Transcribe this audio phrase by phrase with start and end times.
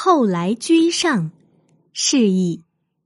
[0.00, 1.32] 后来居上，
[1.92, 2.62] 是以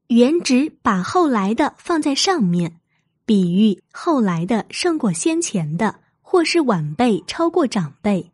[0.08, 2.80] 原指把后来的放在上面，
[3.24, 8.30] 比喻后来的胜过先前的，或是晚辈超过长辈。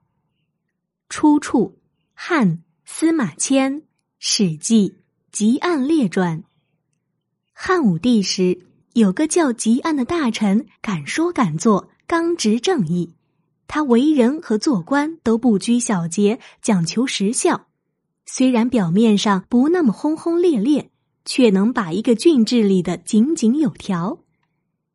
[1.08, 1.78] 出处：
[2.14, 3.82] 汉司马迁
[4.18, 4.88] 《史记·
[5.30, 6.38] 吉案列传》。
[7.52, 8.58] 汉武帝时，
[8.94, 13.14] 有个叫吉案的大臣，敢说敢做，刚直正义。
[13.68, 17.67] 他为人和做官都不拘小节，讲求实效。
[18.30, 20.90] 虽然表面上不那么轰轰烈烈，
[21.24, 24.18] 却能把一个郡治理得井井有条。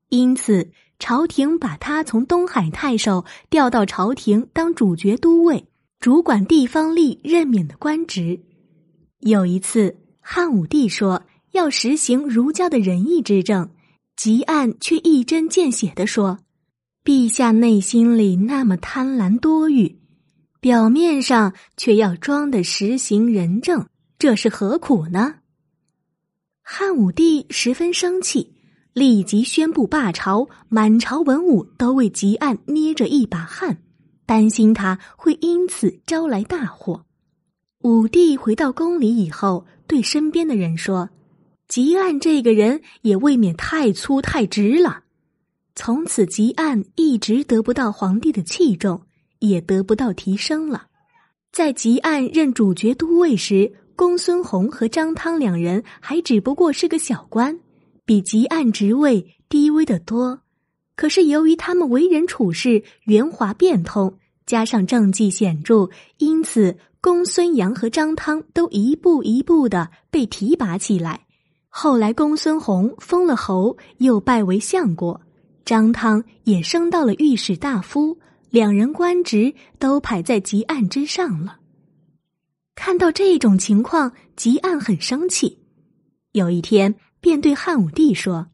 [0.10, 0.70] 因此，
[1.00, 5.66] 朝廷把他从东海太守调到朝廷当主角都尉，
[6.00, 8.40] 主管地方吏任免的官职。
[9.20, 11.24] 有一次，汉武帝说
[11.54, 13.72] 要实行儒家的仁义之政，
[14.16, 16.38] 吉案却一针见血的说。
[17.04, 19.98] 陛下内心里那么贪婪多欲，
[20.64, 23.86] 表面上却要装的实行仁政，
[24.18, 25.40] 这是何苦呢？
[26.62, 28.54] 汉武帝十分生气，
[28.94, 33.84] 立即宣布罢朝，满朝文武都为吉案捏着一把汗，
[34.26, 37.04] 担心他会因此招来大祸。
[37.80, 41.10] 武帝回到宫里以后，对身边的人说
[41.68, 45.04] ：“吉案这个人也未免太粗太直了。”
[45.76, 49.02] 从此，吉案一直得不到皇帝的器重，
[49.44, 50.86] 也得不到提升了。
[51.52, 57.60] 在吉案任主角都尉时，公孙弘和张汤两人还只不过是个小官，
[58.06, 60.40] 比吉案职位低微的多。
[60.96, 71.26] 可是由于他们为人处事圆滑变通，加上政绩显著，因此公孙阳和张汤都一步一步的被提拔起来。
[71.68, 75.20] 后来，公孙弘封了侯，又拜为相国。
[75.66, 78.18] 张汤也升到了御史大夫，
[78.54, 81.58] 两人官职都排在吉案之上了。
[82.76, 85.58] 看到这种情况，吉案很生气。
[86.34, 88.50] 有一天，便对汉武帝说：“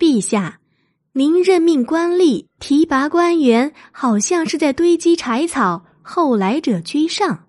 [0.00, 0.60] 陛下，
[1.12, 7.48] 您任命官吏、提拔官员，好像是在堆积柴草，后来者居上。”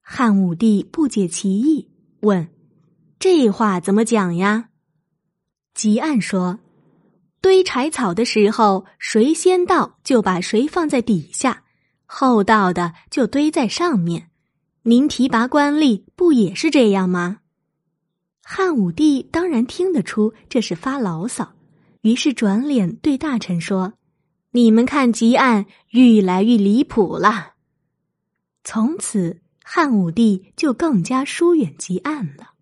[0.00, 1.88] 汉武帝不解其意，
[2.20, 2.48] 问
[3.18, 4.68] ：“这话怎么讲呀？”
[5.74, 6.60] 吉案说。
[7.44, 11.64] 堆柴草的时候，谁先到就把谁放在底下，
[12.06, 14.30] 后到的就堆在上面。
[14.84, 17.40] 您提拔官吏不也是这样吗？
[18.42, 21.52] 汉武帝当然听得出这是发牢骚，
[22.00, 23.92] 于是转脸对大臣说
[24.52, 27.52] ：“你们看，吉案愈来愈离谱了。”
[28.64, 32.53] 从此，汉武帝就更加疏远吉案了。